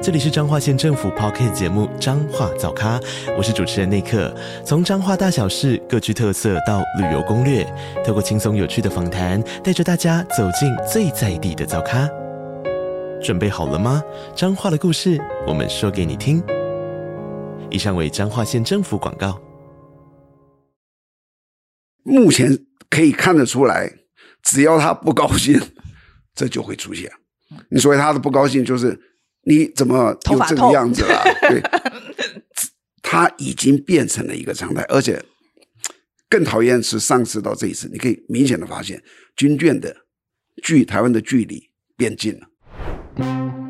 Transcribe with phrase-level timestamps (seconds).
[0.00, 3.00] 这里是彰化县政府 Podcast 节目《彰化早咖》，
[3.36, 4.32] 我是主持人内克。
[4.64, 7.66] 从彰化大小事各具特色到旅游攻略，
[8.06, 12.08] 透过轻松有趣的访谈，带着大家走进最在地的早咖。
[13.20, 14.00] 准备好了吗？
[14.36, 16.40] 彰化的故事，我们说给你听。
[17.68, 19.40] 以上为彰化县政府广告。
[22.04, 22.56] 目前
[22.88, 23.92] 可以看得出来，
[24.44, 25.60] 只要他不高兴，
[26.36, 27.10] 这就会出现。
[27.68, 28.96] 你所谓他的不高兴，就是。
[29.48, 31.24] 你怎么又这个样子了？
[31.48, 31.62] 对，
[33.02, 35.24] 他已经变成了一个常态，而且
[36.28, 39.02] 更讨厌是上次到这一次，你可以明显的发现
[39.34, 39.96] 军舰的
[40.62, 43.67] 距台湾的距离变近了。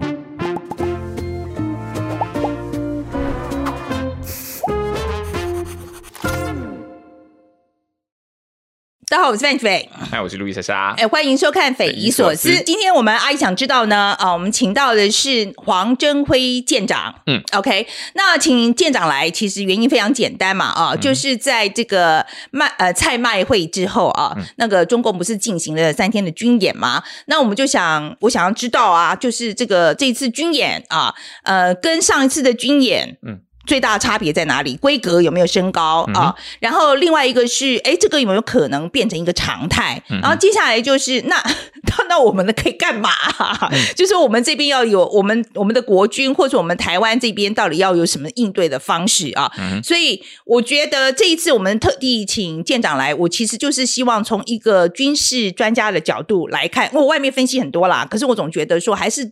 [9.10, 9.88] 大家好，我是范斐。
[10.10, 10.94] 嗨，我是路易莎莎。
[10.98, 12.50] 哎，欢迎收看《匪夷所思》。
[12.62, 17.14] 今天我们阿姨想知道呢，啊，我们请到的是黄征辉舰长。
[17.26, 27.02] 嗯，OK，那请舰长来，其实原因非常简单嘛，啊，嗯、就是在这个卖呃菜卖会之后啊，嗯、那个中共不是进行了三天的军演吗？
[27.28, 31.14] 那我们就想，我想要知道啊，就是这个这次军演啊，
[31.44, 33.40] 呃，跟上一次的军演，嗯。
[33.68, 34.74] 最大的差别在哪里？
[34.78, 36.34] 规格有没有升高、啊？
[36.58, 40.02] 然后另外一个是，哎，这个有没有可能变成一个常态？
[40.08, 41.36] 嗯、然后接下来就是，那
[42.08, 43.10] 那我们的可以干嘛？
[43.70, 49.52] 嗯、 就是我们这边要有我们我们的国军，或者我们台湾这边到底要有什么应对的方式啊？
[49.58, 56.88] 嗯、所以我觉得这一次我们特地请舰长来，我其实就是希望从一个军事专家的角度来看。
[56.94, 59.30] 我外面分析很多啦，可是我总觉得说还是。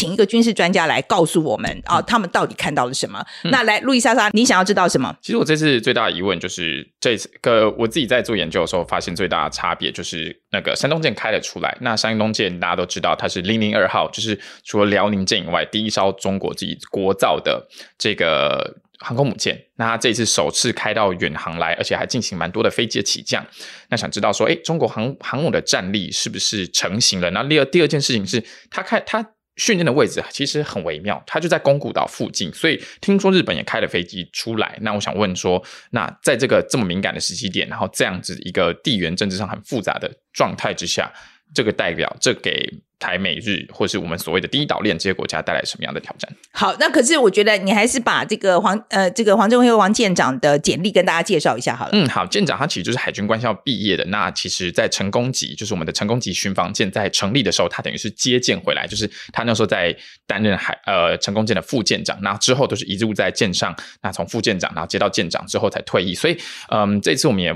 [0.00, 3.22] 请一个军事专家来告诉我们啊，他们到底看到了什么？
[3.44, 5.14] 嗯、那来，路易莎莎，你想要知道什么？
[5.20, 11.76] 其实我这次最大的疑问就是，这个我自己在做研究的时候发现最大的差别就是那个山东舰开了出来。
[11.82, 17.68] 那山东舰大家都知道，它是零零二号，就是除了辽宁舰以外，第一艘中国自己国造的
[17.98, 19.62] 这个航空母舰。
[19.76, 23.46] 那它这一次首次开到远航来，而且还进行蛮多的飞机的起降。
[23.90, 27.30] 那想知道说，哎，中国航航母的战力是不是成型了？
[27.32, 29.32] 那第二第二件事情是，他开他。
[29.60, 34.78] 训练的位置其实很微妙，它就在宫古岛附近，所以听说日本也开了飞机出来。
[34.80, 41.12] 那我想问说，那在这个这么敏感的时期点，然后这样子一个地缘政治上很复杂的状态之下，
[41.54, 42.66] 这个代表这给？
[43.00, 46.30] 台美日，或是我们所谓的第一岛链这些国家带来什么样的挑战？
[46.52, 51.90] 好，那可是我觉得你还是把这个黄呃这个黄正辉王舰长的简历跟大家介绍一下好了。
[51.94, 54.04] 嗯，好，舰长他其实就是海军官校毕业的。
[54.04, 59.96] 那其实，在成功级，就是我们的成功级巡防舰在成立的时候，他等于是接舰回来，就是他那时候在
[60.26, 66.14] 担任海呃成功舰的副舰长，那之后都是一路在舰上，那从副舰长然后接到舰长之后才退役。
[66.14, 66.36] 所以，
[66.70, 67.50] 嗯，这次我们也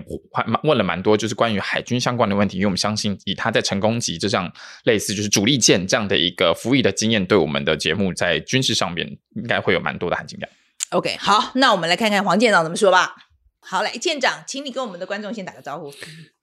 [0.63, 4.51] 问了蛮多，就是关于海军相关的问题，因为我们相信以他在成功级这样
[4.85, 5.34] 类似就是。
[5.35, 10.49] 主力舰这样的一个服役的经验，对我们的节目在军事上面应该会有蛮多的含金量。
[10.91, 13.17] OK，好，那我们来看看黄舰长怎么说吧。
[13.59, 15.93] 好，来舰长，请你跟我们的观众先打个招呼。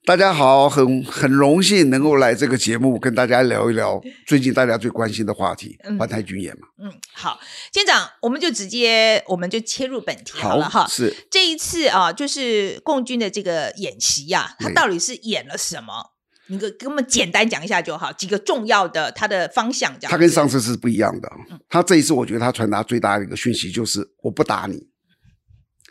[0.03, 6.68] 大家好，很很荣幸能够来这个节目跟大家聊一聊最近大家最关心的话题——环台军演嘛。
[6.84, 7.40] 嗯，好，
[7.72, 10.85] 舰长，我们就直接我们就切入本题好了哈。
[10.90, 16.12] 是这一次啊，就是共军的这个演习呀、啊，它到底是演了什么？
[16.51, 20.12] 你给给我们简单讲一下就好，几个重要的它的方向这样。
[20.12, 21.31] 他跟上次是不一样的，
[21.69, 24.89] 他这一次我觉得他传达最大的一个讯息就是我不打你。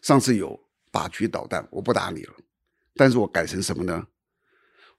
[0.02, 0.60] 上次有
[0.92, 2.34] 靶区导弹，我不打你了，
[2.94, 4.04] 但是我改成什么呢？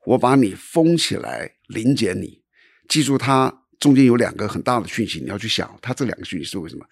[0.07, 2.41] 我把你封起来，临检你。
[2.89, 6.83] 记住，它中间有两个很大的讯息，你要去想，它这两个讯息是为什么？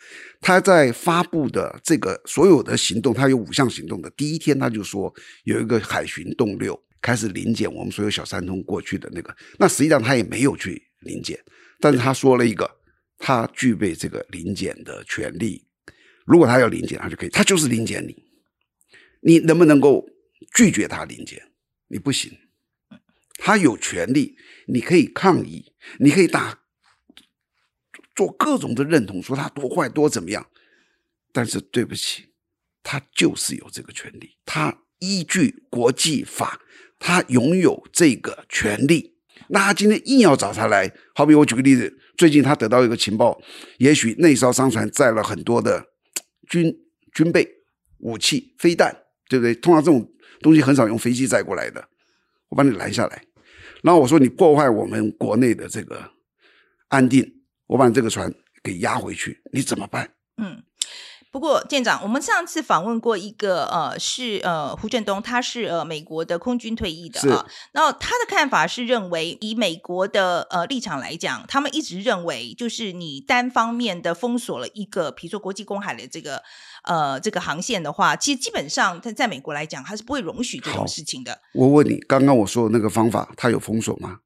[0.41, 5.11] 他在发布的这个所有的行动，他有五项行动的第一天，他就说
[5.45, 6.79] 有一个海巡动六。
[7.01, 11.39] 开始临检我们所有小三通过去的那个，那实际上他也没有去临检，
[11.79, 12.69] 但是他说了一个，
[13.17, 15.65] 他具备这个临检的权利。
[16.25, 18.15] 如果他要临检，他就可以，他就是临检你，
[19.21, 20.05] 你能不能够
[20.53, 21.41] 拒绝他临检？
[21.87, 22.37] 你不行，
[23.35, 24.37] 他有权利，
[24.67, 26.59] 你可以抗议，你可以打，
[28.13, 30.45] 做各种的认同，说他多坏多怎么样，
[31.31, 32.25] 但是对不起，
[32.83, 36.61] 他就是有这个权利，他依据国际法。
[36.99, 39.15] 他拥有这个权利，
[39.47, 43.41] 那他今天硬要找他来，好比我举个例子，最近他得到一个情报，
[43.77, 45.87] 也许那艘商船载了很多的
[46.49, 46.75] 军
[47.13, 47.47] 军备、
[47.99, 48.95] 武器、飞弹，
[49.29, 49.55] 对不对？
[49.55, 50.11] 通常这种
[50.41, 51.87] 东西很少用飞机载过来的，
[52.49, 53.23] 我把你拦下来，
[53.81, 56.11] 然后我说你破坏我们国内的这个
[56.89, 60.11] 安定，我把你这个船给压回去，你怎么办？
[60.37, 60.63] 嗯。
[61.31, 67.45] 不过，舰长，我们上次访问过一个呃，是呃胡振东，他是呃美国的空军退役的啊。
[67.71, 76.41] 然后他的看法是认为，以美国的呃立场来讲，他们一直认为，就是你单方面的封锁了一个，比如说国际公海的这个
[76.83, 81.39] 呃这个航线的话，其实基本上他在美国来讲，他是不会容许这种事情的。
[81.53, 84.17] 我问你，刚刚我说的那个方法，他有封锁吗？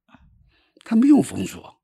[0.86, 1.76] 他没有封锁。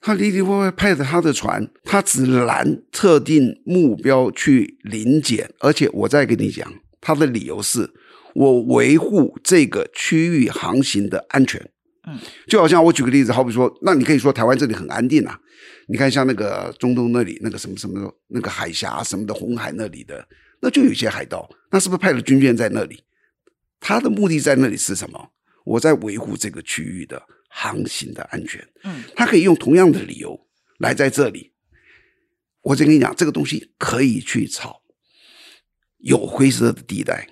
[0.00, 7.90] 他里里外外派着他的船，他只拦特定目标去临检，而且我再跟你讲，他的理由是，
[8.34, 11.60] 我维护这个区域航行的安全。
[12.06, 15.38] 嗯，就好像我举个例子，好比说，那你可以说台湾这里很安定啊，
[15.88, 20.26] 你看像那个中东那里那个什么什么那个海峡什么的红海那里的，
[20.62, 23.02] 那就有些海盗，那是不是派了军舰在那里？
[23.78, 25.28] 他的目的在那里是什么？
[25.66, 27.22] 我在维护这个区域的。
[27.52, 30.46] 航行的安全，嗯，他可以用同样的理由
[30.78, 31.52] 来在这里。
[32.62, 34.80] 我再跟你讲，这个东西可以去炒，
[35.98, 37.26] 有灰色的地带，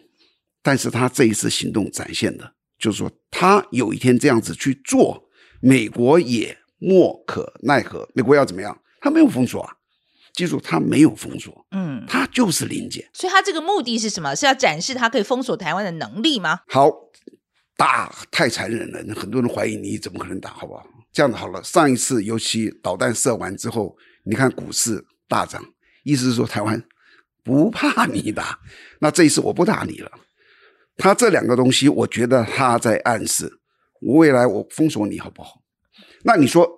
[0.62, 5.30] 但是他这一次行动展现的，就是说他有一天这样子去做，
[5.60, 8.08] 美国也莫可奈何。
[8.14, 8.82] 美国要怎么样？
[9.00, 9.76] 他没有封锁啊，
[10.34, 13.08] 记住，他没有封锁，嗯，他就是临检。
[13.12, 14.34] 所以他这个目的是什么？
[14.34, 16.60] 是要展示他可以封锁台湾的能力吗？
[16.66, 17.07] 好。
[17.78, 20.84] 打太残忍了，很多人怀疑你怎么可能打，好不好？
[21.12, 25.64] 这样子好了，上一次尤其导弹射完之后，你看股市大涨，
[26.02, 26.82] 意思是说台湾
[27.44, 28.58] 不怕你打，
[28.98, 30.10] 那这一次我不打你了。
[30.96, 33.60] 他这两个东西，我觉得他在暗示，
[34.00, 35.62] 我未来我封锁你好不好？
[36.24, 36.68] 那你说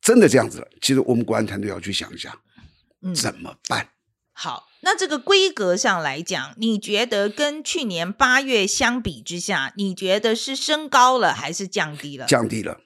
[0.00, 2.36] 真的这样子了，其实我们国安团队要去想一下，
[3.14, 3.84] 怎么办？
[3.84, 3.88] 嗯、
[4.32, 4.64] 好。
[4.84, 12.26] 那这个规格上来讲，你觉得跟去年八月相比之下，你觉得是升高了还是降低了？
[12.26, 12.78] 降低了，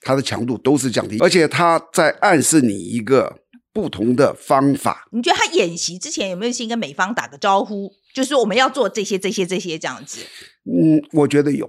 [0.00, 3.40] 它的强度都是降低，而且它在暗示你一个
[3.72, 5.08] 不同的方法。
[5.10, 10.20] 你觉得他演习之前有没有先跟美方打个招呼，就是我们要做这些、这些、这些这样子？
[10.64, 11.68] 嗯，我觉得有。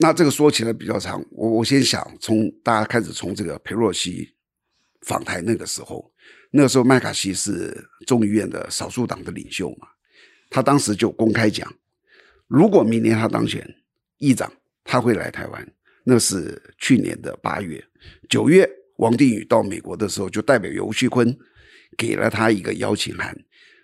[0.00, 4.28] 那这个说起来比较长，我我先想从大家开始从这个佩洛西
[5.06, 6.12] 访台那个时候。
[6.56, 9.88] 那时候，麦卡锡是众议院的少数党的领袖嘛，
[10.50, 11.68] 他当时就公开讲，
[12.46, 13.68] 如果明年他当选
[14.18, 14.52] 议长，
[14.84, 15.74] 他会来台湾。
[16.04, 17.84] 那是去年的八月、
[18.28, 21.36] 九月，王定宇到美国的时候，就代表游旭坤
[21.98, 23.36] 给了他一个邀请函，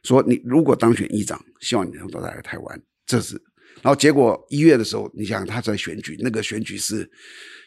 [0.05, 2.82] 说你如果当选议长，希望你能够来台湾。
[3.05, 3.34] 这是，
[3.82, 7.11] 然后结果一月的时候，你想他在选举，那个选举是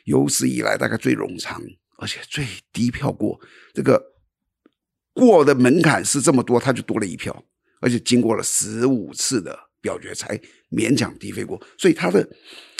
[0.06, 1.62] 有史以来大概最冗长，
[1.98, 3.38] 而且最低票过
[3.74, 4.13] 这个。
[5.14, 7.46] 过的门槛是这么多，他就多了一票，
[7.80, 10.40] 而且经过了十五次的表决才
[10.72, 11.62] 勉强低飞过。
[11.78, 12.28] 所以他的，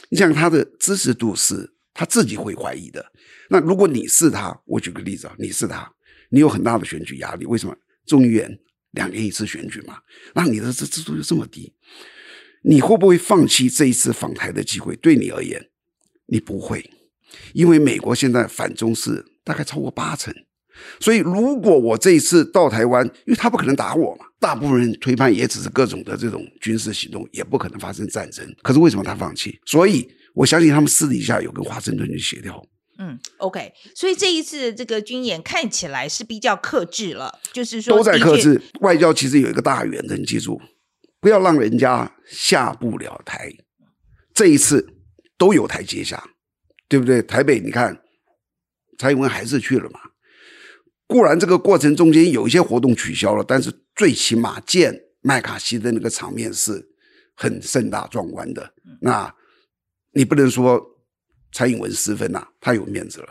[0.10, 3.06] 你想他的支持度是他自己会怀疑的。
[3.50, 5.92] 那如果你是他，我举个例子啊，你是他，
[6.30, 7.46] 你有很大的选举压力。
[7.46, 7.76] 为什么？
[8.06, 8.60] 众议院
[8.92, 10.00] 两年一次选举嘛，
[10.36, 11.74] 那你的支持度就这么低，
[12.64, 14.96] 你会不会放弃这一次访台的机会？
[14.98, 15.70] 对你而言，
[16.26, 16.90] 你不会，
[17.54, 20.34] 因为美国现在反中是大概超过八成。
[21.00, 28.46] 所以，如果我这一次到台湾，因为他不可能打我嘛，大部分人推判也只是各种的这种军事行动，也不可能发生战争。
[28.62, 29.60] 可是为什么他放弃？
[29.66, 32.64] 所以我相信他们私底下有跟华盛顿去协调。
[33.00, 33.74] 嗯，OK。
[33.96, 38.62] 所以这一次这个军演看起来是比较克制了，就是说都在克制。
[38.82, 40.62] 外交其实有一个大原则，你记住，
[41.20, 43.52] 不要让人家下不了台。
[44.34, 44.88] 这一次
[45.38, 46.24] 都有台阶下，
[46.88, 47.22] 对不对？
[47.22, 48.00] 台北你看，
[48.98, 50.00] 蔡英文还是去了嘛。
[51.14, 56.84] 固然这个过程中间有一些活动取消了，但是最起码见麦卡锡的那个场面是
[57.36, 58.74] 很盛大壮观的。
[59.00, 59.32] 那
[60.14, 60.84] 你不能说
[61.52, 63.28] 蔡英文失分呐、啊，他有面子了。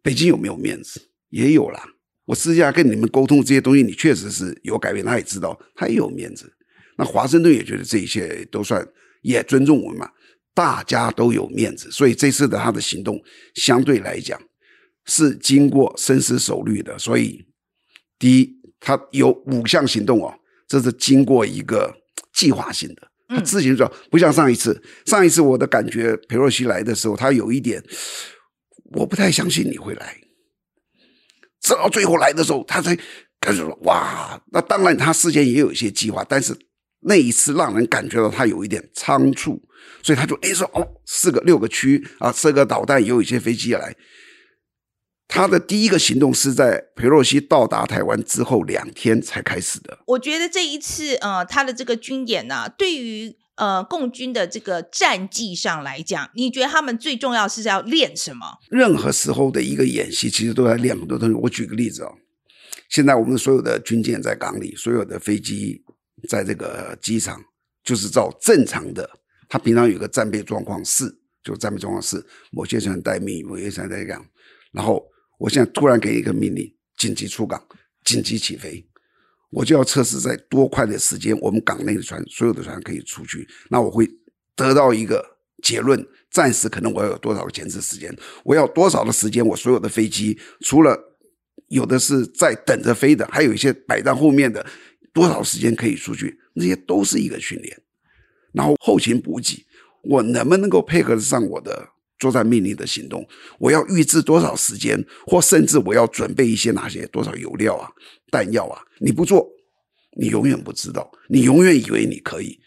[0.00, 1.10] 北京有没有面子？
[1.28, 1.84] 也有啦。
[2.24, 6.50] 我私下跟你们沟通这些东西，你确实是有改变，他也知道，他也有面子。
[6.96, 8.82] 那华盛顿也觉得这一切都算，
[9.20, 10.10] 也尊重我们嘛，
[10.54, 13.22] 大家都有面子，所以这次的他的行动
[13.54, 14.40] 相对来讲。
[15.06, 17.44] 是经过深思熟虑的，所以
[18.18, 20.34] 第一，他有五项行动哦，
[20.66, 21.94] 这是经过一个
[22.32, 23.08] 计划性的。
[23.28, 27.82] 他自行说，不像上一次，上一次我的感觉，裴若曦来的时候，他有一点，
[28.92, 30.16] 我不太相信你会来。
[31.62, 32.94] 直到最后来的时候，他才
[33.40, 36.54] 开始说：“哇，那当然，他事先也有一些计划，但是
[37.00, 39.60] 那一次让人感觉到他有一点仓促，
[40.02, 43.94] 所以他就哎说哦，四个六个区啊，射个导弹，也有一些飞机来。”
[45.26, 49.98] 他的第一个行动是在佩洛西到达台湾之后两天才开始的。
[50.06, 58.46] 我觉得这一次，呃，他的这个军演呢、啊，对于呃共军的这个战绩上来讲，你觉得他们最重要是要练什么？
[58.68, 61.34] 任何时候的一个演习，其实都在练很多东西。
[61.34, 62.12] 我举个例子哦，
[62.90, 65.82] 现在我们所有的军舰在港里，所有的飞机
[66.28, 67.40] 在这个机场，
[67.82, 69.08] 就是照正常的，
[69.48, 74.24] 他平常有个战备状况四，就战备状况四，某些船待命，某些船在港，
[74.70, 75.04] 然后
[75.44, 77.62] 我现在突然给一个命令，紧急出港，
[78.02, 78.82] 紧急起飞。
[79.50, 83.46] 我就要测试在多快的时间，我们港内的船，所有的船可以出去。
[83.68, 84.08] 那我会
[84.56, 85.22] 得到一个
[85.62, 90.98] 结论，暂时可能我要有多少个前置时间，我要多少的时间，我所有的飞机除了
[91.68, 94.64] 有的是在等着飞的，还有一些摆在后面的，
[95.12, 97.82] 多少时间可以出去，那些都是一个训练。
[98.52, 99.62] 然后后勤补给，
[100.04, 101.90] 我能不能够配合上我的？
[102.18, 103.26] 作战命令的行动，
[103.58, 107.90] 我要预支多少时间，或甚至我要准备一些哪些多少油料啊、
[108.30, 108.80] 弹药啊？
[109.00, 109.46] 你不做，
[110.16, 112.60] 你永远不知道，你永远以为你可以，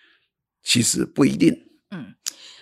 [0.63, 1.53] 其实不一定。
[1.91, 2.13] 嗯，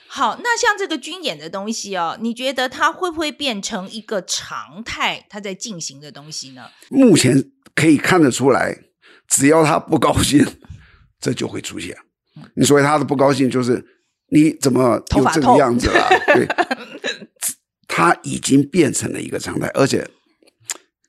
[0.08, 5.26] 好，那像这个军演的东西哦，你觉得它会不会变成一个常态？
[5.28, 6.70] 它在进行的东西呢？
[6.90, 8.78] 目前可以看得出来，
[9.28, 10.46] 只要他不高兴，
[11.20, 11.98] 这就会出现。
[12.56, 13.95] 你所谓他的不高兴，就是。
[14.30, 16.10] 你怎么有这个样子了？
[16.34, 16.48] 对，
[17.88, 20.08] 他已经变成了一个常态，而且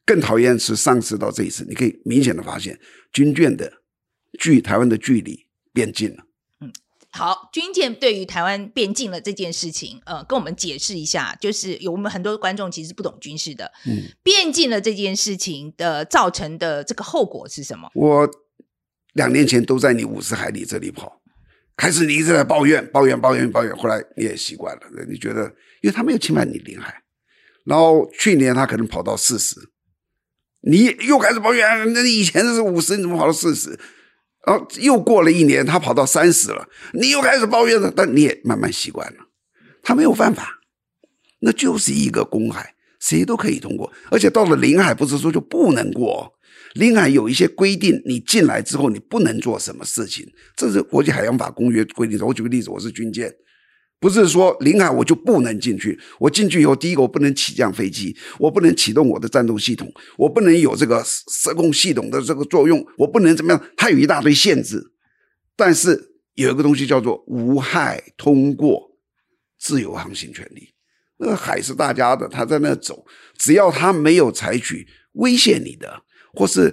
[0.05, 2.79] 更讨厌是上次到这一次，你可以明显的发现
[3.13, 3.73] 军舰的
[4.39, 6.25] 距台湾的距离变近了。
[6.61, 6.71] 嗯，
[7.11, 17.91] 好，军舰对于台湾变近了这件事情，呃，跟我们解释一下，就是有我们很多观众其实不懂军事的，嗯，变近了这件事情的造成的这个后果是什么？
[17.95, 18.31] 我
[19.15, 21.23] 两年前都在你五十海里这里跑。
[21.77, 25.45] 开始你一直在抱怨，抱怨，抱怨，抱怨，后来你也习惯了，你觉得，
[25.83, 27.03] 因为他没有侵犯你领海，
[27.65, 29.57] 然后去年他可能跑到四十，
[30.63, 33.79] 你又开始抱怨，那以前是五十，你怎么跑到四十？
[34.47, 39.27] 然后又过了一年，他跑到三十了，你又开始抱怨了，但你也慢慢习惯了，
[39.83, 40.61] 他没有犯法，
[41.41, 46.33] 那就是一个公海，谁都可以通过，而且到了领海，不是说就不能过。
[46.77, 52.25] 领海有一些规定，你进来之后你不能做什么事情，这是国际海洋法公约规定的。
[52.25, 53.33] 我举个例子，我是军舰，
[53.99, 55.99] 不是说领海我就不能进去。
[56.19, 64.93] 我进去以后，第一个我不能起降飞机，我不能启动我的战斗系统，我不能有这个射控系统的这个作用，我不能怎么样，它有一大堆限制。
[65.57, 65.99] 但是
[66.35, 68.91] 有一个东西叫做无害通过，
[69.59, 70.69] 自由航行权利。
[71.19, 73.07] 那个海是大家的，他在那走，
[73.39, 76.03] 只要他没有采取威胁你的。
[76.37, 76.73] 或是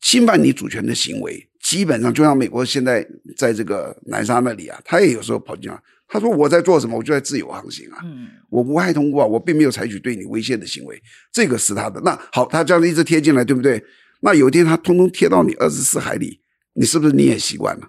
[0.00, 3.04] 侵犯你主权的行为，基本上就像美国现在
[3.36, 12.00] 在这个南沙那里啊，他也有时候跑进来，他说我在做什么，我就在自由航行啊，嗯，我无害通过啊，我并没有采取对你威胁的行为，这个是他的。
[12.04, 13.82] 那好，他这样子一直贴进来，对不对？
[14.20, 16.40] 那有一天他通通贴到你二十四海里，
[16.74, 17.88] 你是不是你也习惯了？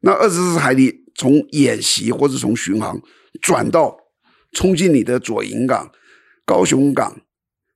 [0.00, 3.00] 那二十四海里从演习或者从巡航
[3.40, 3.96] 转到
[4.52, 5.90] 冲进你的左营港、
[6.44, 7.20] 高雄港、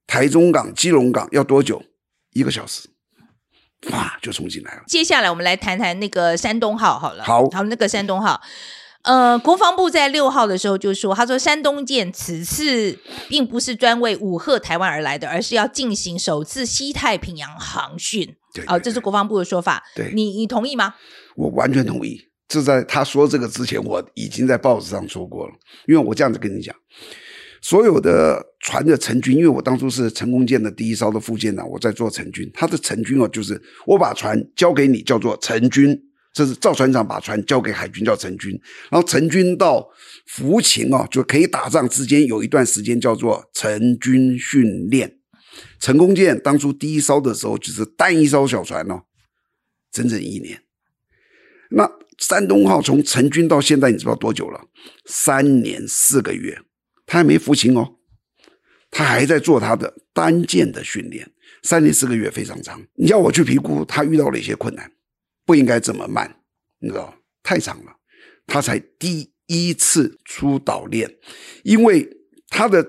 [0.07, 1.83] 台中港、基隆港要多久？
[2.33, 2.89] 一个小时，
[3.91, 4.83] 哇，就冲进来了。
[4.87, 7.25] 接下来我们来谈谈那个山东号好了。
[7.25, 8.41] 好，好，那个山东号，
[9.03, 12.99] 呃，国防部在六号的时候就说，他说山东舰此次
[13.29, 18.37] 并不是专为武吓台湾而来的，而是要进行首次西太平洋航训。
[18.55, 19.83] 对，哦，这是国防部的说法。
[19.95, 20.95] 对，你你同意吗？
[21.37, 22.21] 我完全同意。
[22.49, 25.55] 这在他说这个之前，我已经在报纸上说过了。
[25.87, 26.75] 因为我这样子跟你讲。
[27.63, 32.51] 所有的船的成军，因为我当初是成功舰的第一艘的副舰长，我在做成军。
[32.53, 35.97] 他的成军哦，就是我把船交给你，叫做成军，
[36.35, 38.51] 这是赵船长把船交给海军叫成军。
[38.91, 39.89] 然后成军到
[40.27, 45.19] 服勤哦，就可以打仗之间有一段时间叫做成军训练。
[45.79, 49.03] 成功舰当初第一艘的时候就是单一艘小船哦，
[49.93, 50.61] 整整一年。
[51.71, 51.89] 那
[52.19, 54.61] 山东号从成军到现在，你知道多久了？
[55.07, 56.59] 三年四个月。
[57.13, 57.97] 他还没服勤哦，
[58.91, 61.31] 他还在做他的单舰的训练，
[61.63, 62.83] 三年四个月非常长。
[62.95, 64.91] 你要我去评估他遇到了一些困难，
[65.45, 66.39] 不应该这么慢，
[66.81, 67.93] 你知道太长了。
[68.47, 71.19] 他才第一次出岛练，
[71.65, 72.09] 因为
[72.49, 72.83] 他的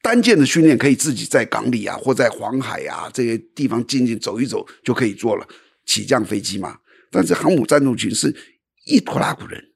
[0.00, 5.44] 单舰的训练可以自己在港里啊，或在黄海啊这些地方静静走一走就可以做了，
[5.84, 6.78] 起降飞机嘛。
[7.10, 8.32] 但是航母战斗群是
[8.86, 9.73] 一拖拉古人。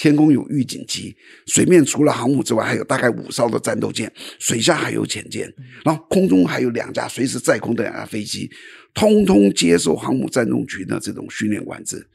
[0.00, 1.14] 天空有预警机，
[1.46, 5.46] 水面除了航母之外，还有大概五艘的战斗舰，水下还有潜舰，
[5.84, 8.50] 然后空中还有两架随时在空的两架飞机，
[8.94, 12.08] 通通接受航母战斗群的这种训练管制。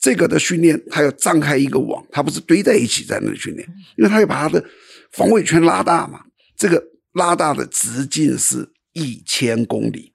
[0.00, 3.64] 这个的训练，它要张开一个网，它不是堆在一起在那里训练，
[3.96, 4.64] 因为它要把它的
[5.12, 6.18] 防卫圈拉大嘛。
[6.56, 10.12] 这个拉大的直径是一千公里，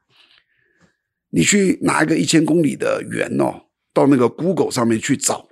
[1.30, 5.48] 你去拿一个一千公里的圆哦，到那个 Google 上面去找。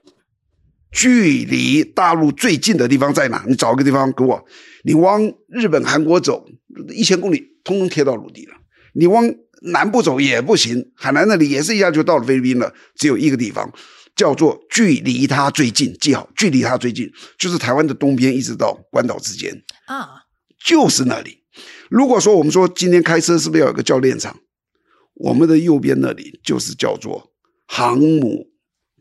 [0.91, 3.43] 距离大陆最近的地方在哪？
[3.47, 4.43] 你找一个地方给我，
[4.83, 6.45] 你往日本、韩国走
[6.89, 8.53] 一千公里，通通贴到陆地了。
[8.93, 9.29] 你往
[9.63, 12.73] 南部走也不行，海南那里也是一下就到了菲律宾了。
[12.95, 13.71] 只有一个地方
[14.15, 19.51] 叫做距离它最近，记好，距离它最近就是台湾的东边一直到关岛之间
[19.85, 20.23] 啊，
[20.65, 21.43] 就是那里。
[21.89, 24.39] 如果说我们说今天开车是不是要有个教练场？
[25.15, 27.31] 我们的右边那里就是叫做
[27.67, 28.47] 航母。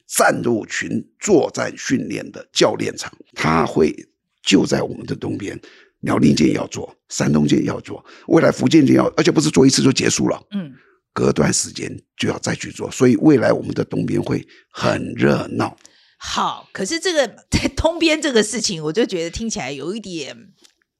[0.06, 3.94] 战斗群作战训练的教练场，它会
[4.42, 5.60] 就在我们的东边。
[6.00, 10.40] 辽宁舰要做，山东舰要做，未来福建舰要，而且不是做一次就结束了。
[10.52, 10.72] 嗯，
[11.12, 15.76] 隔段时间就要再去做，所以未来我们的东边会很热闹。
[16.18, 20.36] 好，可是这个在东边这个事情，我就觉得听起来有一点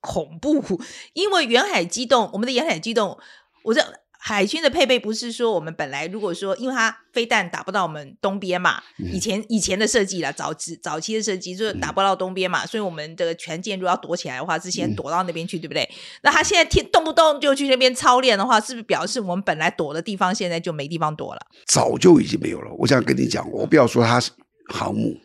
[0.01, 0.81] 恐怖，
[1.13, 3.17] 因为远海机动，我们的远海机动，
[3.65, 3.85] 我这。
[4.19, 15.89] 海军的配备不是说我们本来如果说，因为它飞弹打不到我们东边嘛，以前以前的设计啦，早期早期的设计就是打不到东边嘛，所以我们的全舰如果要躲起来的话，是先躲到那边去，对不对？
[16.23, 21.41] 那他现在天动不动就去那边操练的话，是不是表示我们本来躲的地方现在就没地方躲了？
[21.67, 22.73] 早就已经没有了。
[22.79, 24.33] 我想跟你讲，我不要说它是
[24.73, 25.17] 航母，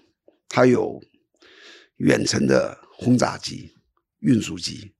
[0.49, 1.01] 它有
[1.97, 3.73] 远程的轰炸机、
[4.19, 4.93] 运输机，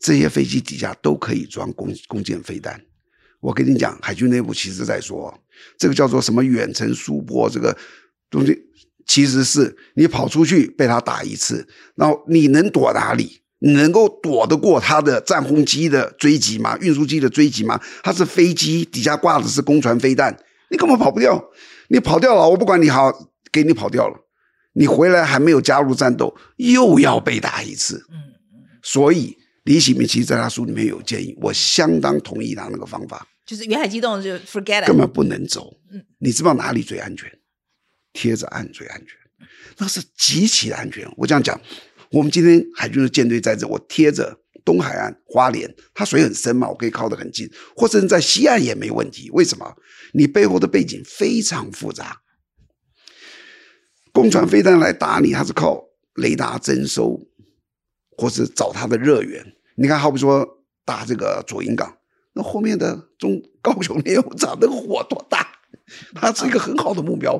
[0.00, 2.80] 这些飞机底下都可以装攻攻击飞弹。
[3.44, 5.38] 我跟你讲，海军内部其实在说，
[5.78, 7.76] 这个叫做什么远程输波，这个
[8.30, 8.58] 东西
[9.06, 13.42] 其实是你跑出去被他打一次，然后你能躲哪里？
[13.58, 16.74] 你能够躲得过他的战轰机的追击吗？
[16.80, 17.78] 运输机的追击吗？
[18.02, 20.34] 它是飞机底下挂的是攻船飞弹，
[20.70, 21.42] 你根本跑不掉。
[21.88, 23.12] 你跑掉了，我不管你好，
[23.52, 24.16] 给你跑掉了，
[24.72, 28.06] 你回来还没有加入战斗，又要被打一次。
[28.10, 28.16] 嗯
[28.54, 28.64] 嗯。
[28.82, 33.26] 所以李喜明其实在他书里面有建议，我相当同意他那个方法。
[33.46, 35.72] 就是远海机动就 forget it，根本不能走。
[35.90, 37.30] 嗯，你知道哪里最安全？
[38.12, 39.16] 贴着岸最安全，
[39.78, 41.04] 那是极其的安全。
[41.16, 41.60] 我这样讲，
[42.10, 49.28] 我们今天海军的舰队在这，我贴着东海岸花莲，它水很深嘛，我可以靠得很近，或者在西岸也没问题。
[49.32, 49.76] 为什么？
[50.12, 52.22] 你背后的背景非常复杂，
[54.12, 55.82] 共船飞弹来打你，它是靠
[56.14, 57.20] 雷达征收，
[58.16, 59.44] 或是找它的热源。
[59.76, 61.98] 你看，好比说打这个左营港。
[62.34, 65.48] 那后面的中高雄炼油厂那个火多大？
[66.14, 67.38] 它是一个很好的目标。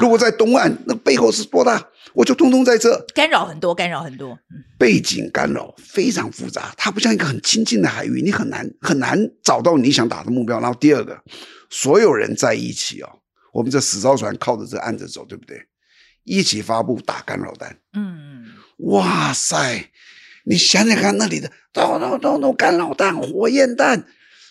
[0.00, 1.82] 如果在东岸，那背后是多大？
[2.12, 4.36] 我就通通在这，干扰很多，干扰很多。
[4.78, 10.58] 背景干扰非常复杂，它不像一个很亲近的海域，你很难很难找到你想打的目标。
[10.60, 11.16] 然后第二个，
[11.70, 13.08] 所有人在一起哦，
[13.52, 15.60] 我们这死艘船靠着这岸子走，对不对？
[16.24, 17.78] 一起发布打干扰弹。
[17.92, 18.44] 嗯，
[18.78, 19.90] 哇塞！
[20.44, 24.04] 你想想看，那里的咚咚咚咚干扰弹、火焰弹。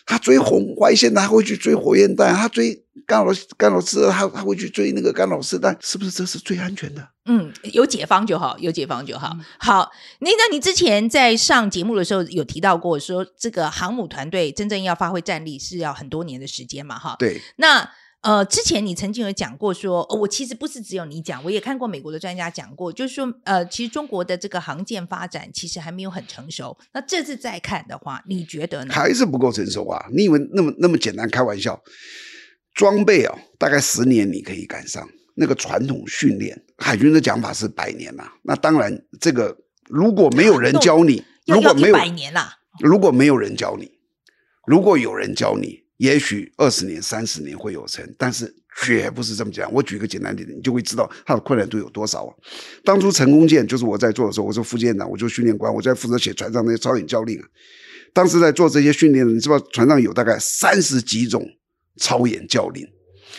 [0.06, 7.08] 他追红外线，他会去追火焰弹；他追干扰干扰丝，他他会去追那个干扰丝弹，是不是这是最安全的？
[7.26, 9.30] 嗯，有解方就好，有解方就好。
[9.32, 9.90] 嗯、好，
[10.20, 16.98] 那那你之前在上节目的时候有提到过，说这个航母团队真正要发挥战力是要很多年的时间嘛？
[16.98, 17.40] 哈，对。
[17.56, 17.90] 那。
[18.24, 26.74] 呃，之前你曾经有讲过说，呃，我其实不是只有你讲，我也看过美国的专家讲过，就是说，呃，其实中国的这个航舰发展其实还没有很成熟。
[26.94, 28.94] 那这次再看的话，你觉得呢？
[28.94, 30.06] 还是不够成熟啊？
[30.10, 31.28] 你以为那么那么简单？
[31.28, 31.78] 开玩笑，
[32.72, 36.58] 装备啊，大概十年你可以赶上那个传统训练。
[36.78, 38.24] 海军的讲法是百年呐。
[38.44, 39.54] 那当然，这个
[39.90, 43.92] 如果没有人教你，如果没有百年啦，如果没有人教你，
[44.66, 45.83] 如果有人教你。
[45.98, 48.52] 也许二十年、三十年会有成，但是
[48.82, 49.72] 绝不是这么讲。
[49.72, 52.34] 我举个简单点，你就会知道它的困难度有多少啊。
[52.84, 57.46] 当初成功舰就是我在做的时候，我是副舰长，我就训练官，我在负责写船上那些操演教令啊。
[58.12, 61.46] 当时在做这些训练，你知道船上有大概三十几种
[61.98, 62.84] 操演教令。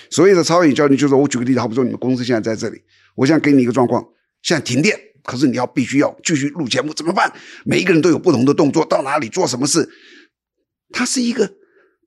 [0.10, 2.82] 所谓的操演教令，就是我举个例子，好比说你们公司现在在这里，
[3.16, 4.02] 我现在给你一个状况，
[4.42, 7.30] 现在停电，可是你要必须要继续录节目，怎么办？
[7.66, 9.90] 每一个人都有不同的动作，到哪里做什么事，
[10.92, 11.54] 它是一个。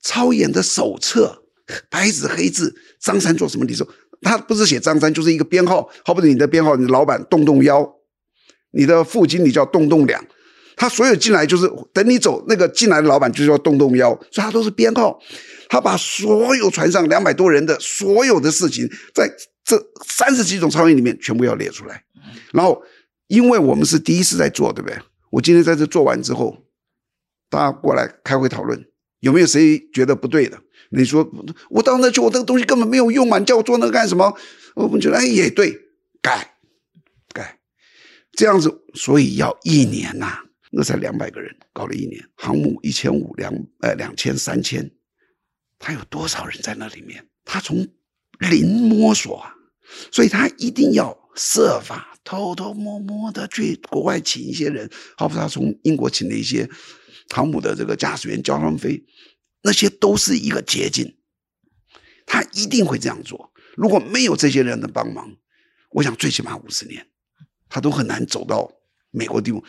[0.08, 1.42] 操演的手册，
[1.90, 3.66] 白纸黑字，张三做什么？
[3.66, 3.86] 你说
[4.22, 5.86] 他不是写张三，就是一个编号。
[6.02, 7.86] 好比你的编号，你的老板动动幺，
[8.70, 10.24] 你的副经理叫动动两，
[10.76, 15.20] 他所有进来就是等你走，那个进来的老板就叫动动幺，所以他都是编号。
[15.68, 19.30] 他把所有船上两百多人的所有的事情，在
[19.62, 22.02] 这三十几种操演里面全部要列出来。
[22.52, 22.82] 然后，
[23.26, 24.98] 因为我们是第一次在做，对不对？
[25.28, 26.56] 我今天在这做完之后，
[27.50, 28.87] 大家过来开会讨论。
[29.20, 30.60] 有没有谁觉得不对的？
[30.90, 31.28] 你说
[31.68, 33.38] 我到那去，我这个东西根本没有用嘛？
[33.38, 34.34] 你叫我做那个干什么？
[34.74, 35.78] 我们觉得哎也对，
[36.22, 36.56] 改
[37.34, 37.58] 改
[38.32, 44.90] 这样子，所以要一年呐、啊，那才两百个人，搞了一年，航母一千五两呃两千三千，
[45.78, 47.28] 他有多少人在那里面？
[47.44, 47.86] 他从
[48.38, 49.54] 零摸索啊，
[50.12, 56.68] 所以他一定要设法偷偷摸摸的去国外请一些人，好比他从英国请了一些
[57.28, 59.04] 航母的这个驾驶员，交他们飞，
[59.62, 61.16] 那些都是一个捷径。
[62.26, 63.52] 他一定会这样做。
[63.76, 65.36] 如果没有这些人的帮忙，
[65.90, 67.06] 我想最起码五十年，
[67.68, 68.70] 他都很难走到
[69.10, 69.64] 美国地步。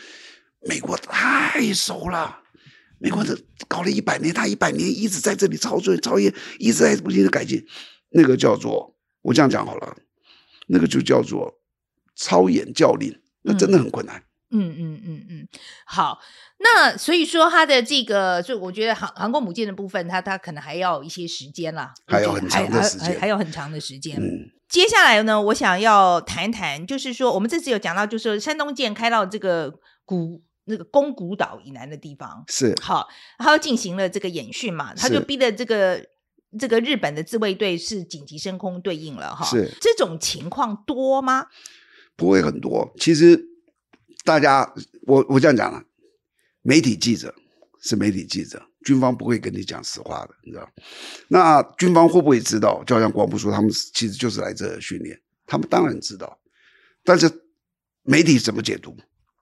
[0.68, 2.42] 美国太熟了，
[2.98, 7.66] 美国这搞了一百年，他一百年一直在这里操作操业，一直在不停的改进。
[8.10, 9.96] 那个叫做我这样讲好了，
[10.66, 11.60] 那个就叫做
[12.14, 14.18] 操演教令，那真的很困难。
[14.18, 15.48] 嗯嗯嗯嗯嗯，
[15.84, 16.20] 好。
[16.62, 24.20] 那所以说，它的这个，就我觉得航航空母舰的部分，它它可能还要一些时间啦，还有很长的时间，还还有很长的时间。
[24.20, 29.72] 嗯，接下来呢，我想要谈谈，就是说，我们这次有讲到，就是山东舰开到这个
[30.04, 33.08] 古那个宫古岛以南的地方，是好，
[33.38, 36.04] 他又进行了这个演训嘛，他就逼的这个
[36.58, 41.46] 这个日本的自卫队是紧急升空对应了哈，是这种情况多吗？
[42.16, 43.40] 不会很多，其实
[44.24, 45.82] 大家，我我这样讲了。
[46.62, 47.34] 媒体记者
[47.82, 50.68] 是媒体记者，军方不会跟你讲实话的，你知道？
[51.28, 52.84] 那军方会不会知道？
[52.84, 56.38] 就好像广播说，他们其实就是来这训练，他们当然知道。
[57.02, 57.30] 但是
[58.02, 58.94] 媒体怎么解读？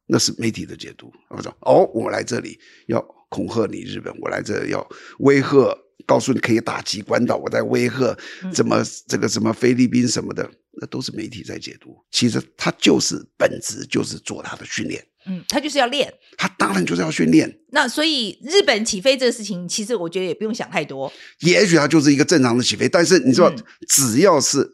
[0.06, 1.12] 那是媒体的解读。
[1.28, 4.88] 我说：“哦，我来这里要恐吓你日本，我来这里要
[5.18, 8.16] 威吓，告诉你可以打击关岛，我在威吓
[8.54, 10.48] 怎么这个什么菲律宾什么的，
[10.80, 11.96] 那都是媒体在解读。
[12.10, 17.54] 其实他就是本质就是做他的训练。”嗯，他就是要练，他当然就是要训练。
[17.70, 21.12] 那所以日本起飞这个事情，其实我觉得也不用想太多。
[21.40, 24.66] 也许他就是一个正常的起飞，但是你知道，嗯、只要是，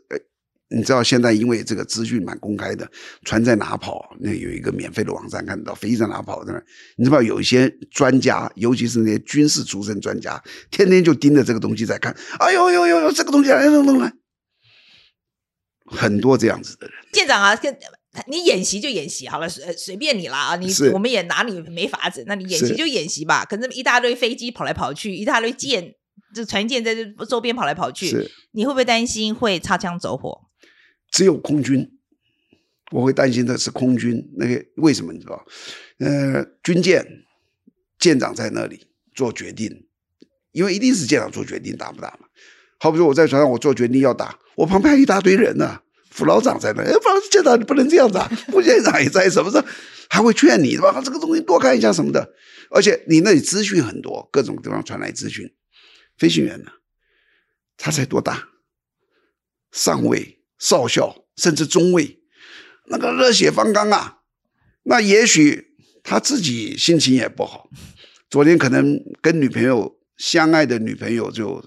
[0.68, 2.88] 你知道现在因为这个资讯蛮公开的，
[3.24, 6.64] 船在哪跑，那有一个免费的网站看得到，飞机在哪跑的，
[6.96, 10.40] 你知道有一些专家，尤其是那些军事出身专家，
[10.70, 12.14] 天天就盯着这个东西在看。
[12.38, 14.12] 哎呦呦呦呦，这个东西来来来来，
[15.86, 16.96] 很多这样子的人。
[17.12, 17.76] 舰长啊，跟。
[18.28, 20.54] 你演习就演习好了，随随便你啦啊！
[20.54, 23.44] 你我们也拿你没法子，那你演习就演习吧。
[23.44, 25.92] 可是一大堆飞机跑来跑去，一大堆舰，
[26.32, 30.42] 这船舰在这周边跑来跑去，你会不会担心会擦枪走火？
[31.10, 31.90] 只有空军，
[32.92, 34.24] 我会担心的是空军。
[34.36, 35.44] 那个为什么你知道？
[35.98, 37.04] 呃，军舰
[37.98, 39.88] 舰长在那里做决定，
[40.52, 42.28] 因为一定是舰长做决定打不打嘛。
[42.78, 48.30] 好比说我在船上，我做决定要打，我旁边还一大堆人呢、副老长在那，哎，副老长舰长，你不能这样子啊！
[48.48, 49.64] 副舰长也在，什么时候
[50.08, 51.00] 还会劝你，对吧？
[51.04, 52.32] 这个东西多看一下什么的。
[52.70, 55.52] 而且你那里资讯很多，各种地方传来资讯。
[56.16, 56.70] 飞行员呢，
[57.76, 58.48] 他才多大？
[59.72, 62.20] 上尉、少校，甚至中尉，
[62.86, 64.18] 那个热血方刚啊！
[64.84, 67.68] 那也许他自己心情也不好，
[68.30, 71.64] 昨天可能跟女朋友相爱的女朋友就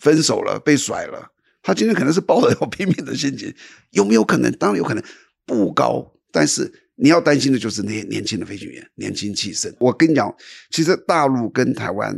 [0.00, 1.30] 分手了，被甩了。
[1.66, 3.52] 他今天可能是抱着要拼命的心情，
[3.90, 4.52] 有没有可能？
[4.52, 5.02] 当然有可能，
[5.44, 6.14] 不高。
[6.30, 9.74] 但是你要担心的就是那些年轻的飞行员，年轻气盛。
[9.80, 10.32] 我跟你讲，
[10.70, 12.16] 其实大陆跟台湾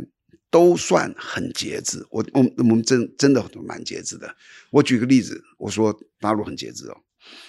[0.51, 2.05] 都算很节制。
[2.11, 4.35] 我我我们真真的蛮节制的。
[4.69, 6.97] 我举个例子，我说大陆很节制哦。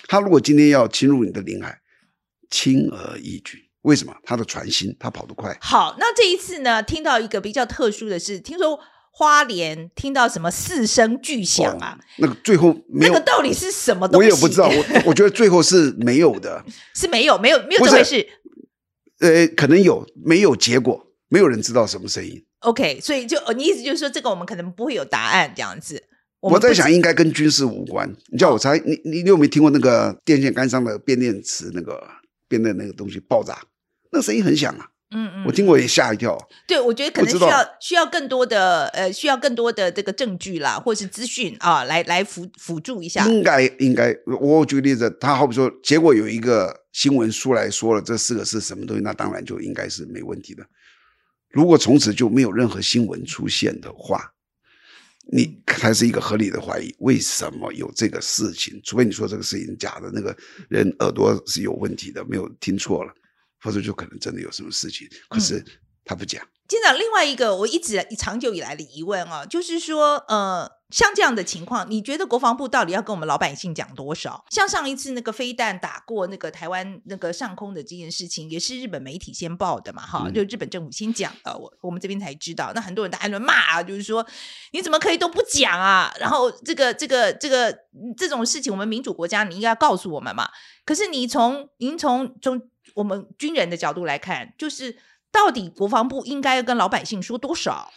[0.08, 1.82] 他如果今天要侵入你的领海，
[2.48, 3.68] 轻而易举。
[3.82, 4.16] 为什么？
[4.24, 5.54] 他的船新，他跑得快。
[5.60, 6.82] 好，那这一次呢？
[6.82, 8.80] 听到一个比较特殊的是，听说。
[9.10, 11.98] 花莲听到什么四声巨响啊？
[11.98, 14.30] 哦、那个最后没有，那个到底是什么东西？
[14.30, 14.68] 我也不知道。
[14.68, 18.26] 我我觉得最后是没有的， 是没有，没有，没有这回事。
[19.18, 22.42] 呃，可能有，没有结果，没有人知道什么声音。
[22.60, 26.02] OK，所以就你意思就是说，这个我们可能不会有答案这样子。
[26.40, 28.10] 我，我在想，应该跟军事无关。
[28.32, 32.02] 你叫我猜，哦、你你你有没有听过那个电线杆上的变电池那个
[32.48, 33.58] 变的那个东西爆炸？
[34.12, 34.88] 那声音很响啊。
[35.12, 36.38] 嗯嗯，我听过也吓一跳。
[36.66, 43.26] 对，我觉得可能需要需要更多的呃，需要更多的这个证据啦，或是资讯啊，来来辅辅助一下。
[43.26, 50.64] 应该应该，我举个例子，他好比说，结果有一个新闻出来说了这四个是什么东西，那当然就应该是没问题的。
[51.48, 54.32] 如果从此就没有任何新闻出现的话，
[55.32, 58.80] 你还是一个合理的怀疑，为什么有这个事情？
[58.84, 60.36] 除非你说这个事情假的，那个
[60.68, 63.12] 人耳朵是有问题的，没有听错了。
[63.62, 65.64] 或者就可能真的有什么事情，可是
[66.04, 66.42] 他不讲。
[66.68, 74.44] 舰长，另外一个我一直长久以来的疑问啊，就是说，呃，像这样的情况，你觉得国防部到底要跟我们老百姓讲多少？
[74.50, 82.70] 像上一次那个飞弹打过那个台湾那个上空的这件事情，也是日本媒体先报的嘛，哈、嗯，就日本政府先讲的，我我们这边才知道。
[82.72, 84.24] 那很多人在那骂啊，就是说
[84.70, 86.14] 你怎么可以都不讲啊？
[86.20, 87.76] 然后这个这个这个
[88.16, 90.48] 这种事情，我们民主国家你应该要告诉我们嘛。
[90.84, 94.96] 可是你从您从从我们军人的角度来看，就是
[95.30, 97.90] 到底国防部应该跟老百姓说多少？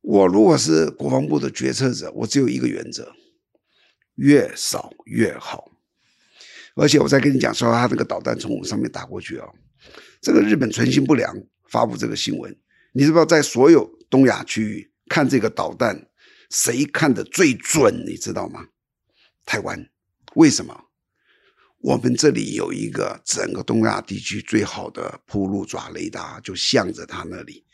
[0.00, 3.12] 我如果是国防部的决策者，我只有一个原则：
[4.14, 5.70] 越少越好。
[6.76, 9.50] 而且我再跟你讲说，他这个导弹从我上面打过去啊、哦，
[10.20, 11.34] 这个日本存心不良
[11.68, 12.56] 发布这个新闻，
[12.92, 16.08] 你知不知道在所有东亚区域看这个导弹，
[16.50, 18.04] 谁看得最准？
[18.06, 18.68] 你知道吗？
[19.44, 19.88] 台湾。
[20.34, 20.87] 为什么？
[21.80, 27.64] 我们这里有一个整个东亚地区最好的铺路爪雷达，就向着它那里。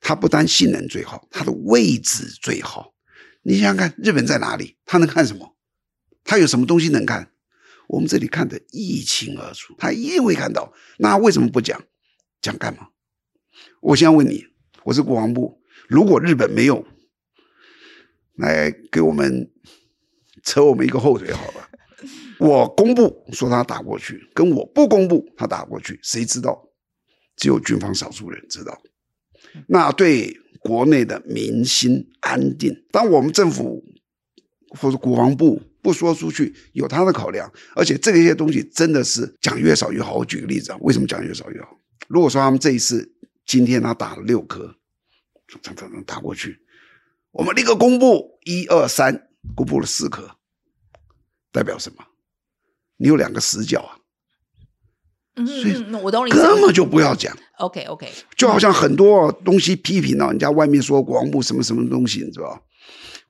[0.00, 2.94] 它不但性能最好，它的位置最好。
[3.42, 4.76] 你想想看，日本在哪里？
[4.84, 5.56] 它能看什么？
[6.22, 7.32] 它有什么东西能看？
[7.88, 10.72] 我们这里看得一清二楚，它一定会看到。
[10.98, 11.82] 那为什么不讲？
[12.42, 12.88] 讲干嘛？
[13.80, 14.46] 我先问你，
[14.84, 16.86] 我是国防部，如果日本没有
[18.34, 19.50] 来给我们
[20.42, 21.69] 扯我们一个后腿，好了。
[22.40, 26.68] 我公布说他打过去，跟我不公布他打过去，谁知道？
[27.36, 28.80] 只有军方少数人知道。
[29.68, 33.84] 那对国内的民心安定，当我们政府
[34.70, 37.50] 或者国防部不说出去，有他的考量。
[37.74, 40.14] 而且这些东西真的是讲越少越好。
[40.14, 41.78] 我举个例子啊，为什么讲越少越好？
[42.08, 43.10] 如果说他们这一次
[43.46, 44.76] 今天他打了六颗，
[46.06, 46.58] 打过去，
[47.32, 50.36] 我们立刻公布一二三，公布了四颗，
[51.52, 52.04] 代表什么？
[53.00, 53.96] 你有两个死角啊，
[55.36, 57.34] 嗯，所以我懂你，根本就不要讲。
[57.56, 62.62] OK OK，就好像很多东西批评到人家外面说国防部什么什么东西，你知道？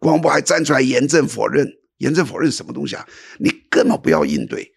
[0.00, 1.66] 国防部还站出来严正否认，
[1.98, 3.06] 严正否认什么东西啊？
[3.38, 4.72] 你根本不要应对，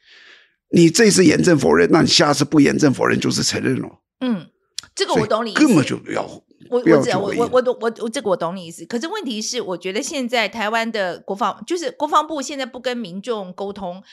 [0.70, 3.90] 你这次严正否认，那你下次不严正否认就是承认了。
[4.20, 4.48] 嗯，
[4.94, 6.24] 这个我懂你，根本就不要。
[6.70, 8.86] 我我知道，我我我我我这个我懂你意思。
[8.86, 14.04] 可是问题是，我觉得现在台湾的国防就是国防部现在不跟民众沟通。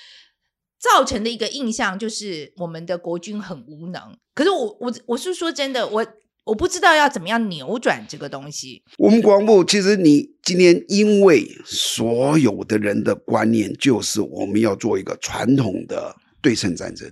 [0.81, 6.07] 造成的一个印象就是我们的国军很无能，可是我我我是说真的，我
[6.45, 8.83] 我不知道要怎么样扭转这个东西。
[8.97, 17.07] 我们国防部其实你今天因为所有的人的观念就是我们要做一个传统的对称战争，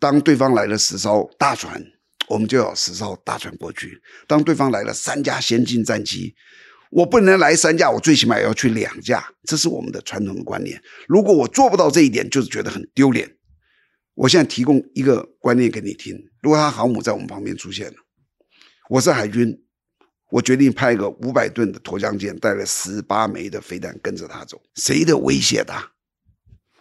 [0.00, 1.84] 当对方来了十艘大船，
[2.28, 3.88] 我们就要十艘大船过去；
[4.26, 6.34] 当对方来了三架先进战机。
[6.90, 10.80] 我不能来三架，我最起码要去两架，这是我们的传统的观念。
[11.08, 13.36] 如果我做不到这一点，就是觉得很丢脸。
[14.14, 17.94] 我现在提供一个观念给你听：如果他航母在我们旁边出现了，
[18.88, 19.62] 我是海军，
[20.30, 24.62] 我决定派一个五百吨的沱江舰，带了十八枚的飞弹跟着他走。
[24.76, 25.92] 谁的威胁大？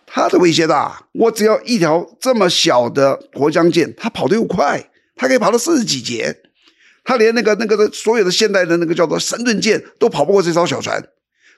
[0.05, 1.09] 他的威胁大。
[1.13, 6.43] 我只要一条这么小的沱江舰，它跑得又快，它可以跑到四十几节。
[7.05, 11.01] 他连那个那个的所有的现代的那个叫做神盾舰都跑不过这艘小船，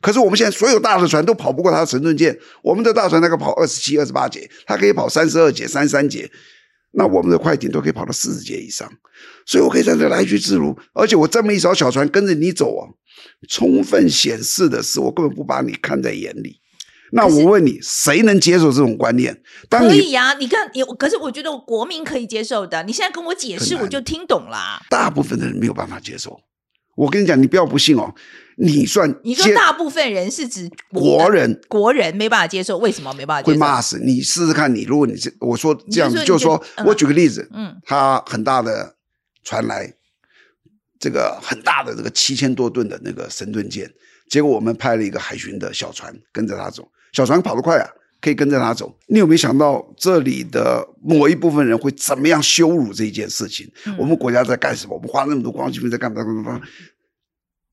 [0.01, 2.37] 可是我们现在所有大的船都跑不过他的神盾舰。
[2.61, 6.29] 我们的大船那个跑二十七、二十八节，它可以跑三十二节、三十三节，
[6.91, 8.87] 那我们的快艇都可以跑到四十节以上，
[9.45, 10.77] 所以我可以在这来去自如。
[10.93, 12.83] 而且我这么一艘小船跟着你走啊，
[13.47, 16.59] 充分显示的是我根本不把你看在眼里。
[17.11, 19.41] 那我问你，谁能接受这种观念？
[19.69, 22.83] 当你可以呀、啊，你看，你可是我觉得我国民可以接受的。
[22.83, 24.81] 你现在跟我解释，我就听懂了。
[24.89, 26.39] 大部分的人没有办法接受。
[26.95, 28.13] 我跟你讲，你不要不信哦。
[28.59, 33.53] 你算你说大部分人是指国人，国人没办法接受，为什么没办法接受？
[33.53, 34.19] 会骂死你！
[34.19, 38.95] 试试看，你如果你这我说这样子，就，是说、嗯、我举个例子，嗯，他很大的
[39.43, 39.93] 船来，
[40.99, 43.93] 这个很大的这个七千多吨的那个神盾舰，
[44.27, 46.89] 结果我们派了一个海巡的小船跟着他走。
[47.17, 47.89] 小船跑得快啊，
[48.21, 48.95] 可以跟着他走。
[49.07, 53.67] 你有没有想到这里的某一部分人会怎么样羞辱这一件事情？
[53.87, 54.93] 嗯、我们国家在干什么？
[54.93, 56.23] 我们花那么多国防经费在干嘛？
[56.23, 56.43] 干嘛？
[56.43, 56.61] 干嘛？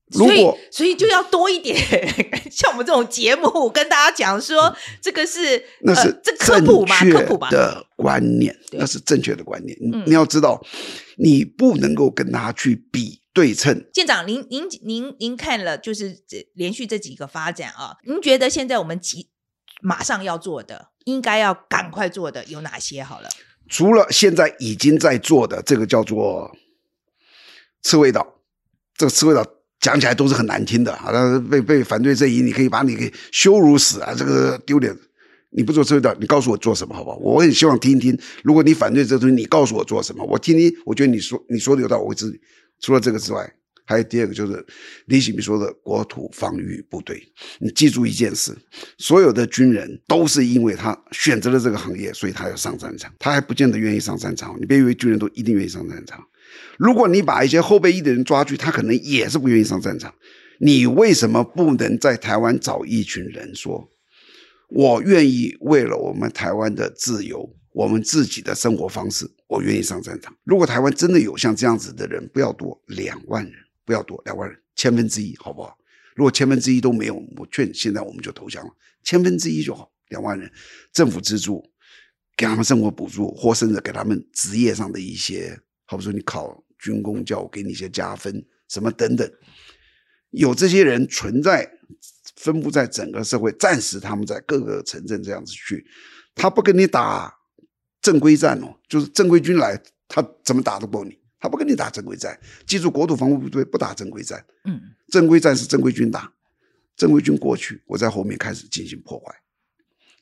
[0.07, 1.77] 如果所以，所以就要多一点，
[2.49, 6.99] 像我们这种节目跟大家讲说，嗯、这个是那是这科普嘛？
[7.01, 9.77] 科普吧的观念，那是正确的观念。
[9.79, 10.59] 你你要知道，
[11.19, 13.21] 你不能够跟他去比。
[13.35, 19.27] 对称，舰长，您您您您看了就是这连续这几个发展啊，您觉得现在我们急
[19.85, 23.03] 马上要做的，应该要赶快做的有哪些？
[23.03, 23.29] 好了，
[23.69, 26.51] 除了现在已经在做的这个叫做
[27.83, 28.41] 刺猬岛，
[28.97, 29.45] 这个刺猬岛
[29.79, 34.97] 讲起来都是很难听的啊，被被反对阵营，你可以把你给羞辱死啊，这个丢脸。
[35.57, 37.17] 你不做刺猬岛，你告诉我做什么好不好？
[37.17, 42.41] 我很希望听一听，如果你反对这东西，你告诉我做什么，我听听，我觉得你说你说的有道理，我会支持。
[42.81, 43.53] 除了这个之外，
[43.85, 44.65] 还有第二个就是
[45.05, 47.21] 李喜明说的国土防御部队。
[47.59, 48.55] 你记住一件事：
[48.97, 53.13] 所有的军人都是因为他选择了这个行业，所以他要上战场。
[53.19, 54.55] 他还不见得愿意上战场。
[54.59, 56.23] 你别以为军人都一定愿意上战场。
[56.77, 60.13] 如果你把一些后备役的人抓去，他可能也是不愿意上战场。
[60.59, 63.89] 你为什么不能在台湾找一群人说，
[64.69, 67.55] 我愿意为了我们台湾的自由？
[67.73, 70.33] 我们自己的生活方式，我愿意上战场。
[70.45, 73.53] 如果台湾真的有像这样子的人，不要多，两万人，
[73.85, 75.77] 不要多，两万人，千分之一，好不好？
[76.15, 80.51] 如果千分之一都没有，我劝现在我们就投降了，千分之一就好，两万人，
[80.91, 81.63] 政府资助，
[82.35, 89.29] 给他们生活补助，或甚至给他们职业上的一些，好比说你考军公教，我给你一些加分，什么等等。
[90.31, 91.69] 有这些人存在，
[92.35, 95.85] 分布在整个社会，暂时他们在各个城镇这样子去，
[96.33, 97.33] 他不跟你打
[98.01, 101.17] 正规战哦，就是正规军来，他怎么打得过你？
[101.45, 102.37] 他不跟你打正规战。
[102.65, 106.33] 记住，国土防卫部队不打正规战，嗯，正规战是正规军打，
[106.95, 109.33] 正规军过去，我在后面开始进行破坏，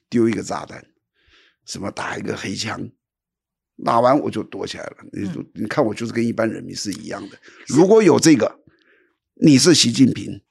[0.10, 0.86] 丢一个炸弹，
[1.66, 2.90] 什么打一个黑枪，
[3.86, 4.98] 打完我就躲起来了。
[5.12, 7.38] 你说，你看我就是跟一般人民是一样的。
[7.68, 8.60] 如果有这个。
[9.42, 10.42] 你是习近平，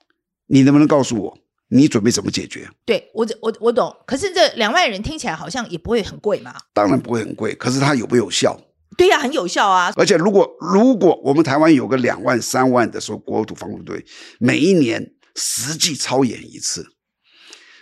[0.46, 2.68] 你能不能告诉我，你准备怎么解决？
[2.85, 3.96] 对我，我我懂。
[4.04, 6.52] 可是这两万人听起来好像也不会很贵嘛。
[6.74, 8.61] 当然不会很贵，可是它有没有效？
[8.96, 9.92] 对呀、很有效啊。
[9.96, 14.05] 而且如果如果我们台湾有个两万三万的说国土防卫队，
[14.38, 16.87] 每一年实际操演一次，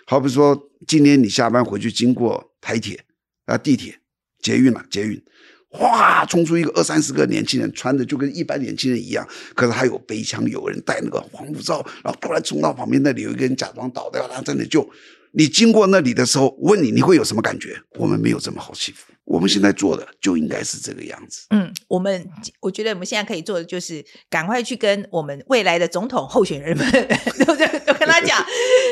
[0.07, 3.05] 好比说今年你下班回去经过台铁
[3.47, 3.99] 啊、地铁、
[4.43, 5.23] 捷运了、捷运。
[5.73, 14.85] 哗，冲出一个二三十个年轻人，穿的就跟一般年轻人一样，可是还有背枪，有人戴那个防护罩，然后突然冲到旁边那里，有一个人假装倒掉，他真的就，
[15.31, 17.81] 你经过那里的时候，问你你会有什么感觉？
[18.01, 21.47] 我们没有这么好欺负，我们现在做的就应该是这个样子。
[21.51, 26.85] 嗯，我们我觉得我们现在可以做的就是赶快去跟我们未来的总统候选人们，
[27.39, 27.45] 都
[27.87, 28.45] 都跟他讲，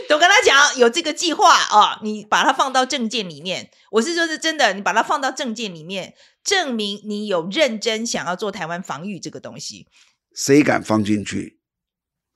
[0.08, 3.68] 都跟他讲有这个计划啊，你把它放到证件里面。
[3.90, 6.14] 我是说是真的，你把它放到证件里面。
[6.44, 9.86] 证明你有认真想要做台湾防御这个东西，
[10.34, 11.57] 谁敢放进去，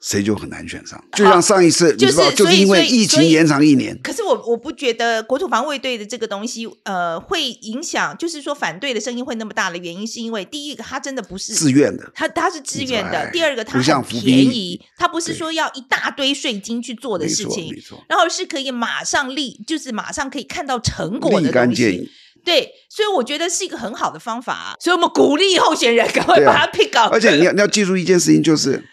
[0.02, 1.02] 谁就很难选上。
[1.12, 3.96] 就像上一次，就是就是因为疫情延长一年。
[4.02, 17.72] 可是我我不觉得国土防卫队的这个东西，呃，会影响，就是说反对的声音会那么大的原因，是因为第一个，它真的不是自愿的，它它是自愿的；第二个，它很便宜，它不是说要一大堆税金去做的事情，
[18.08, 22.10] 然后是可以马上立，就是马上可以看到成果的东西。
[22.44, 27.12] 对，所以我觉得是一个很好的方法啊，所以我们鼓励候选人赶快把它 pick up。
[27.12, 28.84] 而且你要你要记住一件事情，就是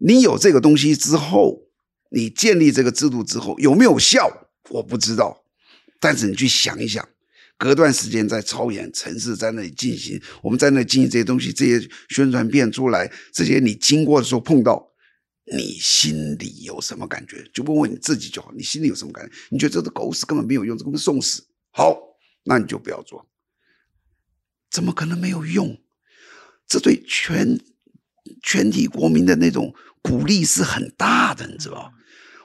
[0.00, 1.68] 你有这个东西之后，
[2.10, 5.44] 你建立这个制度之后有没有效，我不知道。
[6.00, 7.06] 但是你去想一想，
[7.56, 14.90] 隔段时间在超演城市在那里进行，我们在那里进行这些东西，这些宣传片出来，这些你经过的时候碰到，
[15.52, 17.48] 你心里有什么感觉？
[17.52, 19.32] 就问问你自己就好，你心里有什么感觉？
[19.50, 21.44] 你觉得这个狗屎根本没有用，这根本送死。
[21.70, 22.08] 好。
[22.42, 23.28] 那你就不要做，
[24.70, 25.78] 怎么可能没有用？
[26.66, 27.60] 这对全
[28.42, 31.92] 全体国民的那种鼓励是很大的，你知道？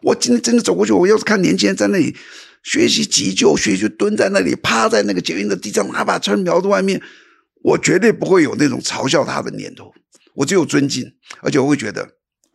[0.01, 2.15] 我今天真的走过去，我要是看年轻人在那里
[2.63, 7.01] 学习急救，学习蹲在那里，趴在那个捷运的地上，拿把枪瞄着外面，
[7.63, 9.93] 我绝对不会有那种嘲笑他的念头，
[10.35, 12.07] 我只有尊敬，而且我会觉得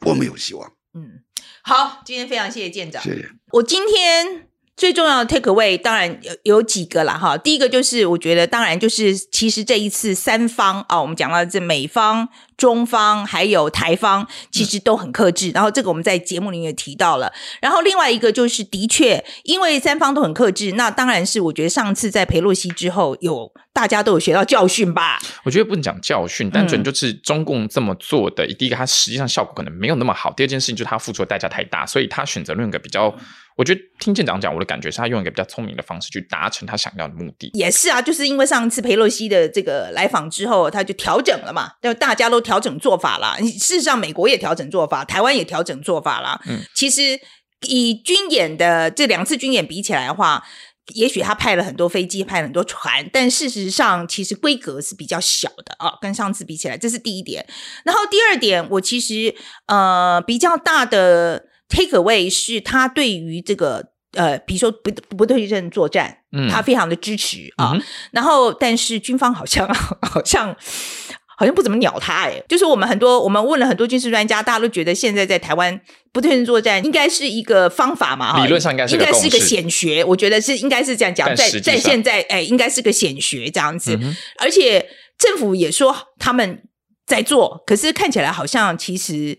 [0.06, 0.72] 我们有希望。
[0.94, 1.22] 嗯，
[1.62, 3.28] 好，今天非常谢谢舰长，谢谢。
[3.52, 4.46] 我今天。
[4.76, 12.26] 最重要的 take away 当然有有几个啦哈，第一个就是我觉得当然就是其实这一次三方啊，我们讲到这美方、
[12.61, 17.33] 中方还有台方，其实都很克制，然后这个我们在节目里面也提到了。
[17.62, 25.18] 然后另外一个就是的确，因为三方都很克制，那当然是我觉得上次在裴洛西之后有大家都有学到教训吧。
[25.42, 33.14] 我觉得不能讲教训，单纯就是中共这么做的，第一个它实际上效果可能没有那么好，第二件事情就是它付出的代价太大，所以他选择用一个比较。
[33.57, 37.51] 我觉得听舰长讲，我的感觉是他用一个比较聪明的方式去达成他想要的目的。
[37.53, 43.36] 也是啊，就是因为上次裴洛西的这个来访之后，他就调整了嘛，就大家都调整做法了。
[43.38, 46.40] 事实上，美国也调整做法，台湾也调整做法了。
[46.48, 47.20] 嗯，其实
[47.68, 50.42] 以军演的这两次军演比起来的话，
[50.94, 57.46] 也许他派了很多飞机，派了很多船，但事实上其实规格是比较小的啊，跟上次比起来，这是第一点。
[57.84, 59.32] 然后第二点，我其实
[59.66, 61.46] 呃比较大的。
[61.72, 67.70] Take away 是他对于这个呃，比如说不不对称作战，嗯，他非常的支持啊。
[67.74, 70.56] 嗯、然后，但是军方好像 好像
[71.40, 72.38] 好像不怎么鸟他哎。
[72.46, 75.81] 就是我们很多我们问了很多军事专家，大家都觉得现在在台湾
[76.12, 80.05] 不对称作战应该是一个方法嘛，理论上应该是应该是个显学。
[80.05, 83.99] 我觉得是应该是这样讲，在在现在哎，应该是个显学这样子。
[84.03, 84.86] 嗯、而且
[85.18, 86.62] 政府也说他们
[87.07, 89.38] 在做，可是看起来好像其实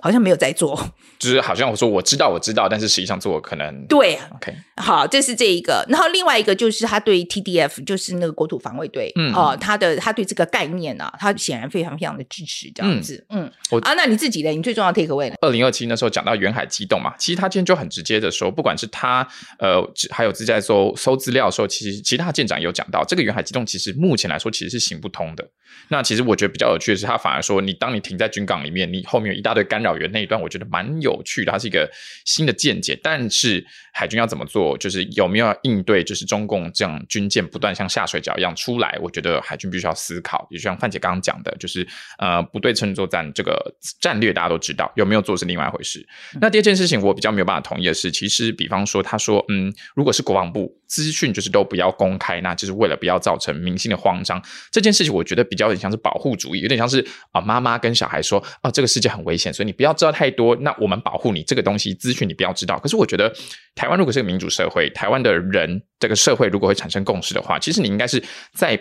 [0.00, 0.96] 好像没有在做。
[1.18, 4.18] 就是好像我说我知道我知道，但是实际上做可能对。
[4.34, 5.84] OK，好，这是这一个。
[5.88, 13.24] 然后另外一个就是他对 TDF，就是那个国土防卫队，嗯，哦、呃，他的他对这个概念呢、啊，他显然非常非常的支持这样子。
[13.30, 14.50] 嗯，嗯我啊，那你自己呢？
[14.50, 15.36] 你最重要的 take away 呢？
[15.40, 19.26] 二零二七那时候讲到远海机动嘛，其实他今天就很直接的说，不管是他
[19.58, 25.46] 呃，还有自己在搜搜资料的时候，其实其他舰长也有讲到，这个远海机动其实目前来说其实是行不通的。
[25.88, 31.90] 那其实我觉得比较有趣的是，他反而说，你当你停在军港里面，你后面有一大堆干扰源那一段，我觉得蛮有趣的，它是一个
[32.24, 32.98] 新的见解。
[33.02, 40.46] 但是海军要怎么做，就是有没有要应对，就是中共这样军舰不断像下水饺一样出来，我觉得海军必须要思考。
[40.50, 41.86] 也就像范姐刚刚讲的，就是
[42.18, 46.06] 呃不对称作战这个战略，大家都知道有没有做是另外一回事。
[46.40, 54.42] 那第二件事情，我比较没有办法同意的是，其实比方说他说，嗯，如果是国防部资讯就是都不要公开，那就是为了不要造成民心的慌张。
[54.70, 60.54] 这件事情我觉得比较有点像是保护主义，有点像是啊妈妈跟小孩说啊这个世界很危险，所以你不要知道太多。
[60.56, 62.78] 那我们保护你这个东西资讯你不要知道。
[62.78, 63.32] 可是我觉得
[63.74, 68.22] 台湾如果是个民主社会，台湾的人这个社会如果会产生共识的话，其实你应该是
[68.52, 68.80] 在。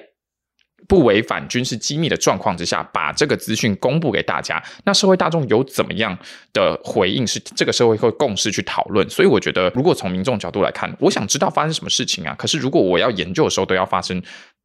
[0.88, 6.16] 不违反军事机密的状况之下，把这个资讯公布给大家，那社会大众有怎么样
[6.54, 9.10] 的回应，是这个社会会共识去讨论。
[9.10, 12.36] 所以我觉得，如果从民众角度来看，我想知道发生什么事情啊。
[12.38, 14.22] 可是如果我要研究的时候都要发生，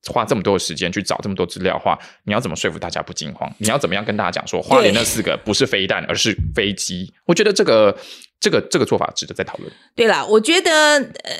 [0.06, 3.52] 花这么多的时间去找这么多资料的话，你要怎么说服大家不惊慌？
[3.58, 7.12] 你要怎么样跟大家讲说，花莲那四个不是飞弹，而是飞机？
[7.26, 7.96] 我觉得这个。
[8.40, 9.70] 这个这个做法值得再讨论。
[9.94, 10.70] 对了，我觉得